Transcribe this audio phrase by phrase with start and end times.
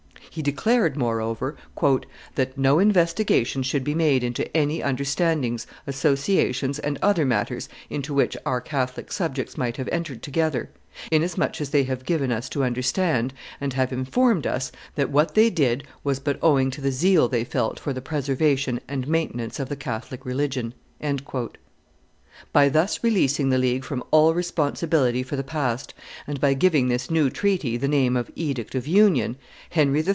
[0.33, 1.57] He declared, moreover,
[2.35, 8.37] "that no investigation should be made into any understandings, associations, and other matters into which
[8.45, 10.69] our Catholic subjects might have entered together;
[11.11, 15.49] inasmuch as they have given us to understand and have informed us that what they
[15.49, 19.67] did was but owing to the zeal they felt for the preservation and maintenance of
[19.67, 20.73] the Catholic religion."
[22.53, 25.93] By thus releasing the League from all responsibility for the past,
[26.25, 29.35] and by giving this new treaty the name of edict of union,
[29.71, 30.07] Henry III.